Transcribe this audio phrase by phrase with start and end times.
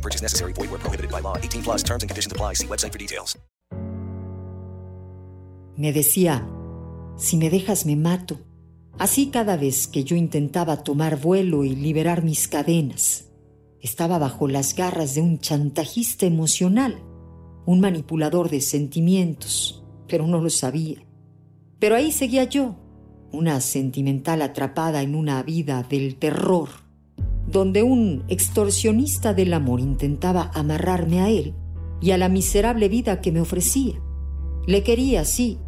[0.00, 0.52] No purchase necessary.
[0.54, 1.36] Void where prohibited by law.
[1.36, 2.54] 18 plus terms and apply.
[2.54, 3.36] See website for details.
[5.76, 6.46] Me decía,
[7.16, 8.38] si me dejas me mato.
[8.98, 13.28] Así cada vez que yo intentaba tomar vuelo y liberar mis cadenas.
[13.80, 17.02] Estaba bajo las garras de un chantajista emocional,
[17.64, 21.02] un manipulador de sentimientos, pero no lo sabía.
[21.78, 22.76] Pero ahí seguía yo,
[23.32, 26.68] una sentimental atrapada en una vida del terror,
[27.50, 31.54] donde un extorsionista del amor intentaba amarrarme a él
[32.00, 34.00] y a la miserable vida que me ofrecía.
[34.66, 35.58] Le quería, sí,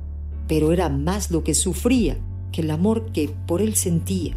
[0.47, 2.19] pero era más lo que sufría
[2.53, 4.37] que el amor que por él sentía.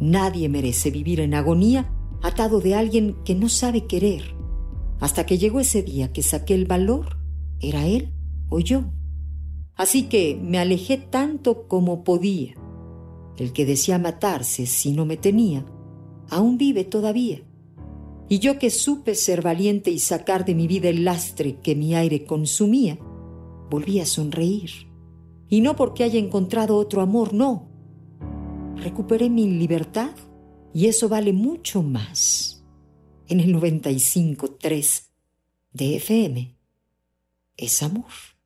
[0.00, 1.90] Nadie merece vivir en agonía
[2.22, 4.34] atado de alguien que no sabe querer.
[5.00, 7.18] Hasta que llegó ese día que saqué el valor,
[7.60, 8.12] ¿era él
[8.48, 8.84] o yo?
[9.74, 12.54] Así que me alejé tanto como podía.
[13.36, 15.64] El que decía matarse si no me tenía,
[16.30, 17.42] aún vive todavía.
[18.28, 21.94] Y yo que supe ser valiente y sacar de mi vida el lastre que mi
[21.94, 22.98] aire consumía,
[23.70, 24.70] volví a sonreír.
[25.48, 27.68] Y no porque haya encontrado otro amor, no.
[28.76, 30.14] Recuperé mi libertad
[30.74, 32.64] y eso vale mucho más.
[33.26, 35.08] En el 95.3
[35.72, 36.56] de FM
[37.56, 38.37] es amor.